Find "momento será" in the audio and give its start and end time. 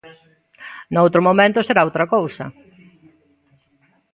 1.27-1.81